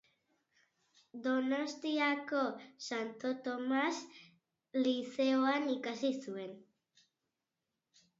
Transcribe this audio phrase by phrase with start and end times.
[1.25, 2.39] Donostiako
[2.85, 3.99] Santo Tomas
[4.87, 6.57] Lizeoan ikasi zuen.